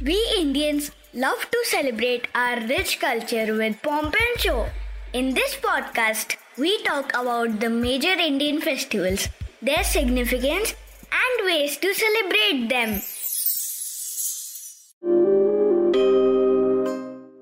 We 0.00 0.16
Indians 0.38 0.92
love 1.12 1.50
to 1.50 1.60
celebrate 1.64 2.28
our 2.32 2.60
rich 2.68 3.00
culture 3.00 3.52
with 3.52 3.82
pomp 3.82 4.14
and 4.14 4.40
show. 4.40 4.66
In 5.12 5.34
this 5.34 5.56
podcast, 5.56 6.36
we 6.56 6.80
talk 6.84 7.10
about 7.20 7.58
the 7.58 7.68
major 7.68 8.12
Indian 8.12 8.60
festivals, 8.60 9.26
their 9.60 9.82
significance, 9.82 10.76
and 11.22 11.44
ways 11.46 11.76
to 11.78 11.92
celebrate 12.02 12.68
them. 12.74 12.94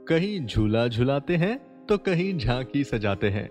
कहीं 0.08 0.40
झूला 0.46 0.86
झुलाते 0.88 1.36
हैं 1.44 1.56
तो 1.86 1.98
कहीं 2.08 2.32
झांकी 2.38 2.84
सजाते 2.84 3.30
हैं 3.38 3.48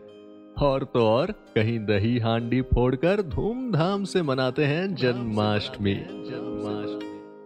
और 0.66 0.84
तो 0.94 1.08
और 1.08 1.32
कहीं 1.55 1.80
दही 1.85 2.18
हांडी 2.26 2.62
फोड़कर 2.74 3.22
धूमधाम 3.22 4.04
से 4.12 4.22
मनाते 4.34 4.66
हैं 4.66 4.94
जन्माष्टमी 4.96 5.98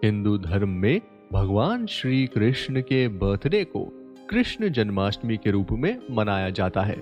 हिंदू 0.05 0.37
धर्म 0.37 0.81
में 0.81 1.18
भगवान 1.33 1.85
श्री 1.85 2.27
कृष्ण 2.27 2.81
के 2.81 3.07
बर्थडे 3.07 3.63
को 3.63 3.93
कृष्ण 4.29 4.69
जन्माष्टमी 4.69 5.37
के 5.37 5.51
रूप 5.51 5.67
में 5.71 5.97
मनाया 6.11 6.49
जाता 6.49 6.81
है। 6.81 6.95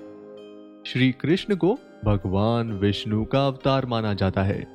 श्री 0.86 1.12
कृष्ण 1.12 1.56
को 1.56 1.80
भगवान 2.06 2.72
विष्णु 2.72 3.26
का 3.26 3.48
अवतार 3.48 3.86
माना 3.86 4.14
जाता 4.14 4.44
है। 4.44 4.68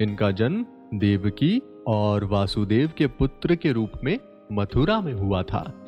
इनका 0.00 0.30
जन्म 0.30 0.66
देवकी 0.94 1.62
और 1.86 2.24
वासुदेव 2.24 2.90
के 2.98 3.06
पुत्र 3.06 3.54
के 3.54 3.72
रूप 3.72 3.92
में 4.04 4.18
मथुरा 4.52 5.00
में 5.00 5.12
हुआ 5.12 5.42
था। 5.42 5.86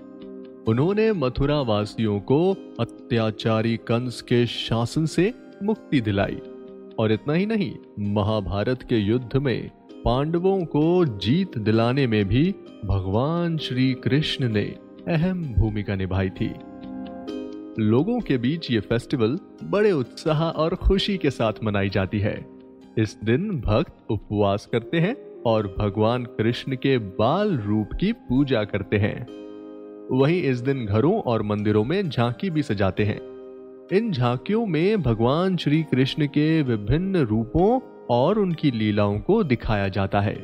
उन्होंने 0.68 1.12
मथुरा 1.12 1.60
वासियों 1.60 2.20
को 2.20 2.52
अत्याचारी 2.80 3.76
कंस 3.76 4.22
के 4.22 4.46
शासन 4.46 5.06
से 5.06 5.34
मुक्ति 5.62 6.00
दिलाई। 6.00 6.38
और 6.98 7.12
इतना 7.12 7.32
ही 7.32 7.46
नहीं, 7.46 7.74
महाभारत 7.98 8.82
के 8.82 8.96
युद्ध 8.96 9.36
में 9.36 9.70
पांडवों 10.04 10.64
को 10.64 11.04
जीत 11.04 11.58
दिलाने 11.58 12.06
में 12.06 12.24
भी 12.28 12.54
भगवान 12.84 13.58
श्री 13.58 13.92
कृष्ण 13.94 14.48
ने 14.48 14.74
अहम 15.08 15.42
भूमिका 15.44 15.94
निभाई 15.94 16.30
थी। 16.30 16.50
लोगों 17.78 18.20
के 18.20 18.38
बीच 18.38 18.70
ये 18.70 18.80
फेस्टिवल 18.80 19.38
बड़े 19.64 19.92
उत्साह 19.92 20.42
और 20.42 20.74
खुशी 20.74 21.16
के 21.16 21.30
साथ 21.30 21.52
मनाई 21.64 21.88
जाती 21.88 22.18
है। 22.18 22.46
इस 22.98 23.18
दिन 23.24 23.50
भक्त 23.60 23.94
उपवास 24.10 24.68
करते 24.72 24.98
हैं 24.98 25.16
और 25.46 25.74
भगवान 25.78 26.24
कृष्ण 26.24 26.76
के 26.76 26.98
बाल 26.98 27.56
रूप 27.58 27.88
की 28.00 28.12
पूजा 28.12 28.64
करते 28.64 28.96
हैं। 28.96 29.26
वहीं 30.18 30.42
इस 30.42 30.58
दिन 30.58 30.86
घरों 30.86 31.20
और 31.20 31.42
मंदिरों 31.42 31.84
में 31.84 32.10
झांकी 32.10 32.50
भी 32.50 32.62
सजाते 32.62 33.04
हैं। 33.04 33.20
इन 33.92 34.12
झांकियों 34.12 34.66
में 34.66 35.02
भगवान 35.02 35.56
श्री 35.56 35.82
कृष्ण 35.82 36.26
के 36.26 36.62
विभिन्न 36.62 37.16
रूपों 37.16 37.80
और 38.12 38.38
उनकी 38.38 38.70
लीलाओं 38.70 39.18
को 39.18 39.42
दिखाया 39.44 39.88
जाता 39.88 40.20
है। 40.20 40.34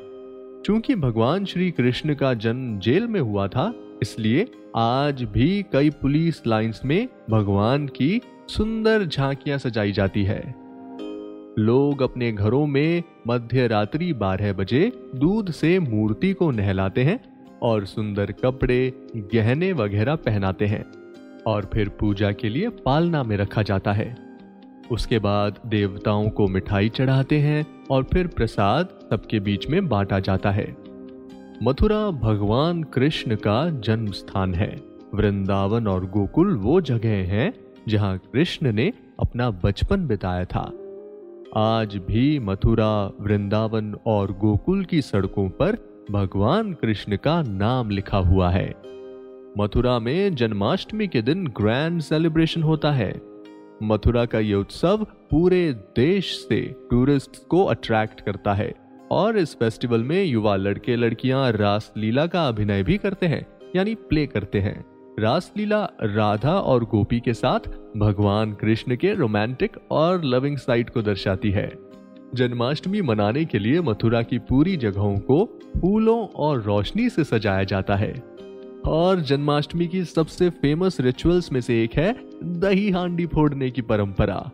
चूँकि 0.64 0.94
भगवान 0.94 1.44
श्री 1.44 1.70
कृष्ण 1.70 2.14
का 2.14 2.32
जन्म 2.34 2.78
जेल 2.78 3.06
में 3.06 3.20
हुआ 3.20 3.46
था, 3.48 3.72
इसलिए 4.02 4.46
आज 4.76 5.22
भी 5.24 5.64
कई 5.72 5.90
पुलिस 5.90 6.46
लाइंस 6.46 6.80
में 6.84 7.08
भगवान 7.30 7.86
की 7.86 8.20
सुंदर 8.48 9.04
झांकियाँ 9.04 9.58
सजाई 9.58 9.92
जाती 9.92 10.24
है। 10.24 10.40
लोग 11.58 12.02
अपने 12.02 12.30
घरों 12.32 12.66
में 12.66 13.02
मध्य 13.28 13.66
रात्रि 13.66 14.12
बारह 14.12 14.52
बजे 14.52 14.92
दूध 15.14 15.50
से 15.50 15.78
मूर्ति 15.78 16.32
को 16.32 16.50
नहलाते 16.50 17.04
हैं 17.04 17.20
और 17.62 17.84
सुंदर 17.84 18.32
कपड़े, 18.44 18.92
गहने 19.34 19.72
वगैरह 19.72 20.16
पहनाते 20.16 20.66
हैं 20.66 20.84
और 21.46 21.70
फिर 21.74 21.88
पूजा 21.88 22.30
के 22.32 22.48
लिए 22.48 22.68
पालना 22.84 23.22
में 23.22 23.36
रखा 23.36 23.62
जाता 23.62 23.92
है। 23.92 24.27
उसके 24.92 25.18
बाद 25.18 25.58
देवताओं 25.66 26.28
को 26.30 26.46
मिठाई 26.48 26.88
चढ़ाते 26.88 27.38
हैं 27.38 27.66
और 27.90 28.02
फिर 28.02 28.26
प्रसाद 28.26 28.88
सबके 29.10 29.40
बीच 29.40 29.68
में 29.68 29.88
बांटा 29.88 30.20
जाता 30.20 30.50
है। 30.50 30.76
मथुरा 31.62 32.10
भगवान 32.10 32.82
कृष्ण 32.82 33.36
का 33.36 33.70
जन्म 33.70 34.10
स्थान 34.12 34.54
है। 34.54 34.76
वृंदावन 35.14 35.86
और 35.86 36.06
गोकुल 36.06 36.56
वो 36.56 36.80
जगह 36.80 37.08
हैं 37.08 37.52
जहाँ 37.88 38.18
कृष्ण 38.18 38.72
ने 38.72 38.92
अपना 39.20 39.50
बचपन 39.50 40.06
बिताया 40.06 40.44
था। 40.44 40.72
आज 41.56 41.96
भी 41.96 42.38
मथुरा, 42.38 43.10
वृंदावन 43.20 43.94
और 44.06 44.32
गोकुल 44.32 44.84
की 44.84 45.02
सड़कों 45.02 45.48
पर 45.48 45.76
भगवान 46.10 46.72
कृष्ण 46.72 47.16
का 47.16 47.42
नाम 47.42 47.90
लिखा 47.90 48.18
हुआ 48.18 48.50
है। 48.50 48.74
मथुरा 49.58 49.98
में 49.98 50.34
जन्माष्टमी 50.34 51.08
के 51.08 51.22
दिन 51.22 51.46
ग्रैंड 51.46 52.00
सेलिब्रेशन 52.00 52.62
होता 52.62 52.92
है। 52.92 53.12
मथुरा 53.82 54.24
का 54.24 54.38
यह 54.38 54.56
उत्सव 54.56 55.06
पूरे 55.30 55.72
देश 55.72 56.46
से 56.48 56.74
टूरिस्ट 56.90 57.46
को 57.48 57.64
अट्रैक्ट 57.64 58.20
करता 58.20 58.54
है। 58.54 58.74
और 59.10 59.38
इस 59.38 59.54
फेस्टिवल 59.54 60.02
में 60.02 60.24
युवा 60.24 60.56
लड़के 60.56 60.96
लड़कियाँ 60.96 61.52
रास 61.52 61.92
लीला 61.96 62.26
का 62.26 62.48
अभिनय 62.48 62.82
भी 62.82 62.98
करते 62.98 63.26
हैं, 63.26 63.46
यानी 63.76 63.94
प्ले 63.94 64.26
करते 64.26 64.60
हैं। 64.60 64.84
रासलीला 65.18 65.90
राधा 66.02 66.54
और 66.54 66.84
गोपी 66.84 67.20
के 67.20 67.34
साथ 67.34 67.60
भगवान 67.96 68.52
कृष्ण 68.52 68.96
के 68.96 69.14
रोमांटिक 69.14 69.76
और 69.90 70.24
लविंग 70.24 70.56
साइड 70.56 70.90
को 70.90 71.02
दर्शाती 71.02 71.50
है। 71.50 71.72
जन्माष्टमी 72.34 73.00
मनाने 73.00 73.44
के 73.44 73.58
लिए 73.58 73.80
मथुरा 73.80 74.22
की 74.22 74.38
पूरी 74.38 74.76
जगहों 74.76 75.16
को 75.16 75.58
फूलों 75.80 76.26
और 76.26 76.62
रोशनी 76.62 77.08
से 77.08 77.24
सजाया 77.24 77.64
जाता 77.64 77.96
है। 77.96 78.37
और 78.88 79.20
जन्माष्टमी 79.20 79.86
की 79.86 80.04
सबसे 80.04 80.48
फ़ेमस 80.50 81.00
रिचुअल्स 81.00 81.52
में 81.52 81.60
से 81.60 81.82
एक 81.84 81.94
है 81.94 82.12
दही 82.60 82.90
हांडी 82.90 83.26
फोड़ने 83.26 83.70
की 83.70 83.82
परंपरा। 83.82 84.50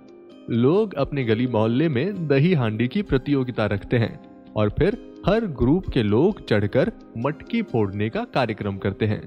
लोग 0.51 0.95
अपने 0.95 1.25
गली 1.25 1.47
मोहल्ले 1.47 1.89
में 1.89 2.29
दही 2.29 2.53
हांडी 2.55 2.89
की 2.89 3.03
प्रतियोगिता 3.03 3.67
रखते 3.67 3.99
हैं 3.99 4.19
और 4.57 4.71
फिर 4.71 4.99
हर 5.27 5.47
ग्रुप 5.59 5.89
के 5.89 6.03
लोग 6.03 6.47
चढ़कर 6.47 6.93
मटकी 7.19 7.63
फोड़ने 7.63 8.09
का 8.09 8.25
कार्यक्रम 8.25 8.77
करते 8.77 9.07
हैं। 9.07 9.23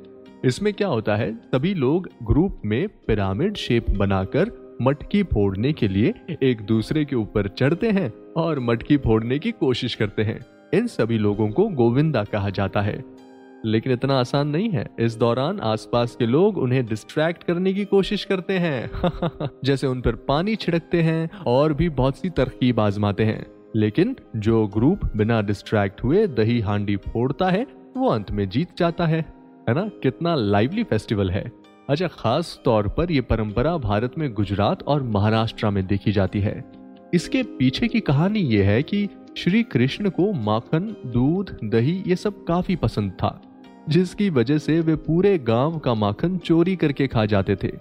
इसमें 0.46 0.74
क्या 0.74 0.88
होता 0.88 1.16
है, 1.16 1.36
सभी 1.36 1.74
लोग 1.74 2.10
ग्रुप 2.24 2.62
में 2.66 2.88
पिरामिड 2.88 3.58
शेप 3.58 3.90
बनाकर 3.90 4.52
मटकी 4.82 5.24
फोड़ने 5.24 5.74
के 5.74 5.88
लिए 5.88 6.14
एक 6.44 6.62
दूसरे 6.62 7.06
के 7.06 7.16
ऊपर 7.16 7.48
चढ़ते 7.48 7.92
हैं 7.92 8.12
और 8.38 8.60
मटकी 8.60 8.98
फोड़ने 8.98 9.40
की 9.40 9.52
कोशिश 9.52 9.96
करते 9.96 10.24
हैं। 10.24 10.40
इन 10.74 10.88
सभी 10.88 11.18
लोगों 11.18 11.50
को 11.50 11.68
गोविंदा 11.70 12.24
कहा 12.24 12.50
जाता 12.50 12.82
है। 12.82 13.17
लेकिन 13.66 13.94
इतना 13.94 14.20
आसान 14.20 14.48
नहीं 14.48 14.70
है। 14.70 14.88
इस 15.00 15.16
दौरान 15.16 15.60
आसपास 15.60 16.16
के 16.16 16.26
लोग 16.26 16.58
उन्हें 16.58 16.86
डिस्ट्रैक्ट 16.86 17.44
करने 17.44 17.74
की 17.74 17.86
कोशिश 17.86 18.26
करते 18.26 18.54
हैं। 18.54 18.92
जैसे 19.66 19.88
उन 19.88 20.02
पर 20.02 20.16
पानी 20.16 20.56
छिड़कते 20.56 21.02
हैं 21.02 21.30
और 21.48 21.74
भी 21.74 21.90
बहुत 21.90 22.18
सी 22.18 22.30
तरकीब 22.30 22.80
आजमाते 22.80 23.24
हैं। 23.24 23.46
लेकिन 23.76 24.16
जो 24.36 24.68
ग्रुप 24.68 25.00
बिना 25.16 25.42
डिस्ट्रैक्ट 25.42 26.04
हुए 26.04 26.28
दही 26.28 26.60
हांडी 26.60 26.96
फोड़ता 26.96 27.50
है, 27.50 27.68
वो 27.98 28.08
अंत 28.08 28.32
में 28.32 28.50
जीत 28.50 28.68
जाता 28.78 29.06
है। 29.06 29.34
है 29.70 29.76
ना? 29.76 29.88
कितना 29.88 30.36
लाइवली 30.36 30.84
फेस्टिवल 30.84 31.30
है। 31.30 31.52
अच्छा 31.90 32.08
खास 32.08 32.62
तौर 32.66 32.88
पर 32.88 33.12
यह 33.12 33.22
परंपरा 33.22 33.78
भारत 33.78 34.12
में 34.18 34.34
गुजरात 34.34 34.84
और 34.84 35.04
महाराष्ट्र 35.04 35.70
में 35.70 35.88
देखी 35.88 36.12
जाती 36.12 36.40
है। 36.40 36.72
इसके 37.14 37.44
पीछे 37.44 37.88
की 37.88 38.00
कहानी 38.00 38.40
यह 38.40 38.70
है 38.70 38.84
कि 38.84 39.10
श्री 39.38 39.64
कृष्ण 39.64 40.10
को 40.10 40.34
माखन, 40.34 40.96
दूध, 41.06 41.58
दही 41.64 42.04
ये 42.08 42.16
सब 42.16 42.44
काफ़ी 42.44 42.76
पसंद 42.76 43.12
था। 43.12 43.42
जिसकी 43.90 44.30
वजह 44.30 44.58
से 44.58 44.80
वे 44.82 44.96
पूरे 44.96 45.38
गाँव 45.38 45.78
का 45.78 45.94
माखन 45.94 46.38
चोरी 46.38 46.76
करके 46.76 47.08
खा 47.08 47.26
जाते 47.26 47.56
थे। 47.56 47.72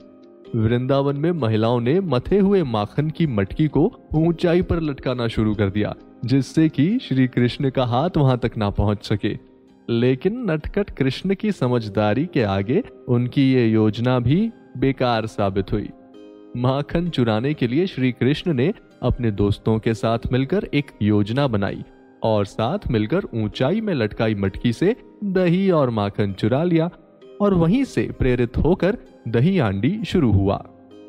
वृंदावन 0.54 1.16
में 1.16 1.30
महिलाओं 1.32 1.80
ने 1.80 2.00
मथे 2.00 2.38
हुए 2.38 2.62
माखन 2.62 3.10
की 3.10 3.26
मटकी 3.26 3.68
को 3.68 3.92
ऊंचाई 4.14 4.62
पर 4.62 4.80
लटकाना 4.80 5.28
शुरू 5.28 5.54
कर 5.54 5.70
दिया, 5.70 5.94
जिससे 6.24 6.68
कि 6.68 6.98
श्री 6.98 7.26
कृष्ण 7.28 7.70
का 7.70 7.84
हाथ 7.84 8.10
वहाँ 8.16 8.38
तक 8.38 8.56
ना 8.56 8.70
पहुँच 8.70 9.04
सके। 9.04 9.38
लेकिन 9.90 10.50
नटखट 10.50 10.90
कृष्ण 10.90 11.34
की 11.34 11.52
समझदारी 11.52 12.26
के 12.26 12.42
आगे 12.42 12.82
उनकी 13.08 13.52
ये 13.52 13.66
योजना 13.68 14.18
भी 14.18 14.50
बेकार 14.78 15.26
साबित 15.26 15.72
हुई। 15.72 15.88
माखन 16.56 17.08
चुराने 17.08 17.54
के 17.54 17.66
लिए 17.66 17.86
श्री 17.86 18.12
कृष्ण 18.12 18.52
ने 18.54 18.72
अपने 19.02 19.30
दोस्तों 19.30 19.78
के 19.78 19.94
साथ 19.94 20.18
मिलकर 20.32 20.68
एक 20.74 20.86
योजना 21.02 21.46
बनाई 21.46 21.84
और 22.26 22.44
साथ 22.44 22.90
मिलकर 22.90 23.26
ऊंचाई 23.34 23.80
में 23.80 23.94
लटकाई 23.94 24.34
मटकी 24.34 24.72
से 24.72 24.94
दही 25.24 25.70
और 25.70 25.90
माखन 25.90 26.32
चुरा 26.32 26.62
लिया 26.64 26.90
और 27.40 27.54
वहीं 27.54 27.84
से 27.84 28.08
प्रेरित 28.18 28.56
होकर 28.56 28.98
दही 29.28 29.58
आंडी 29.58 29.98
शुरू 30.06 30.32
हुआ। 30.32 30.64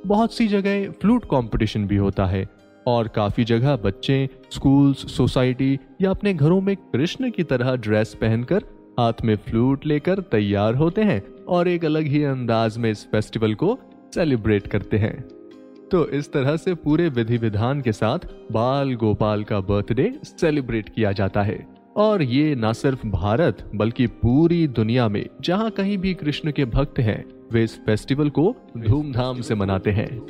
बहुत 0.06 0.34
सी 0.34 0.48
जगह 0.48 0.90
फ्लूट 0.92 1.26
कंपटीशन 1.26 1.88
भी 1.88 1.96
होता 1.96 2.26
है 2.26 2.48
और 2.88 3.08
काफ़ी 3.08 3.44
जगह 3.44 3.76
बच्चे, 3.76 4.30
स्कूल्स, 4.52 5.16
सोसाइटी 5.16 5.78
या 6.02 6.10
अपने 6.10 6.34
घरों 6.34 6.62
में 6.62 6.76
कृष्ण 6.76 7.30
की 7.32 7.44
तरह 7.44 7.76
ड्रेस 7.76 8.14
पहनकर 8.22 8.64
हाथ 9.00 9.14
में 9.24 9.36
फ्लूट 9.38 9.86
लेकर 9.86 10.20
तैयार 10.32 10.76
होते 10.76 11.04
हैं 11.04 11.22
और 11.46 11.68
एक 11.68 11.86
अलग 11.86 12.08
ही 12.08 12.24
अंदाज 12.24 12.78
में 12.78 12.90
इस 12.92 13.06
फेस्टिवल 13.12 13.54
को 13.54 13.78
सेलिब्रेट 14.14 14.68
करते 14.68 14.98
हैं। 14.98 15.18
तो 15.92 16.08
इस 16.08 16.32
तरह 16.32 16.58
से 16.58 16.74
पूरे 16.74 17.10
विधि 17.10 17.38
विधान 17.38 17.82
के 17.82 17.92
साथ 17.92 18.20
बाल 18.52 18.94
गोपाल 18.94 19.44
का 19.44 19.60
बर्थडे 19.60 20.20
सेलिब्रेट 20.24 20.90
किया 20.90 21.12
जाता 21.12 21.44
है। 21.44 21.68
और 21.98 22.22
ये 22.22 22.56
न 22.56 22.74
सिर्फ़ 22.74 23.08
भारत, 23.08 23.72
बल्कि 23.76 24.08
पूरी 24.08 24.68
दुनिया 24.68 25.10
में, 25.10 25.26
जहाँ 25.42 25.72
कहीं 25.72 25.98
भी 25.98 26.14
कृष्ण 26.14 26.52
के 26.52 26.66
भक्त 26.66 27.00
हैं, 27.00 27.26
वे 27.52 27.64
इस 27.64 27.80
फेस्टिवल 27.86 28.30
को 28.30 28.56
धूमधाम 28.78 29.42
से 29.42 29.56
मनाते 29.56 29.92
हैं। 29.92 30.28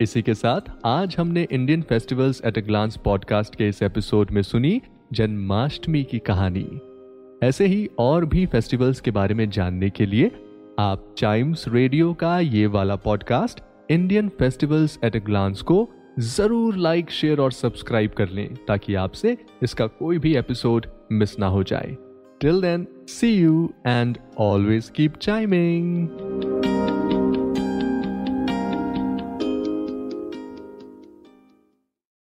इसी 0.00 0.22
के 0.22 0.34
साथ 0.34 0.60
आज 0.84 1.16
हमने 1.18 1.46
Indian 1.50 1.82
festivals 1.82 2.42
at 2.44 2.58
a 2.58 2.60
glance 2.60 2.96
podcast 2.96 3.56
के 3.56 3.68
इस 3.68 3.82
एपिसोड 3.82 4.30
में 4.30 4.42
सुनी 4.42 4.82
जन्माष्टमी 5.12 6.04
की 6.04 6.18
कहानी। 6.18 6.80
ऐसे 7.42 7.66
ही 7.66 7.88
और 7.98 8.24
भी 8.24 8.46
फेस्टिवल्स 8.46 9.00
के 9.00 9.10
बारे 9.10 9.34
में 9.34 9.50
जानने 9.50 9.90
के 9.90 10.06
लिए 10.06 10.30
आप 10.78 11.14
चाइम्स 11.18 11.64
रेडियो 11.68 12.14
का 12.14 12.40
ये 12.40 12.66
वाला 12.66 12.96
podcast 12.96 13.60
Indian 13.90 14.28
festivals 14.38 14.98
at 15.04 15.16
a 15.16 15.20
glance 15.20 15.62
को 15.62 15.88
ज़रूर 16.18 16.76
लाइक 16.76 17.10
शेयर 17.10 17.40
और 17.40 17.52
सब्सक्राइब 17.52 18.10
कर 18.10 18.28
लें, 18.28 18.54
ताकि 18.68 18.94
आपसे 18.94 19.36
इसका 19.62 19.86
कोई 19.86 20.18
भी 20.18 20.34
एपिसोड 20.36 20.86
मिस 21.12 21.38
ना 21.38 21.46
हो 21.46 21.62
जाए। 21.62 21.96
Till 22.40 22.60
then 22.60 22.86
see 23.08 23.32
you 23.32 23.70
and 23.86 24.18
always 24.38 24.88
keep 24.96 25.16
chiming 25.16 26.55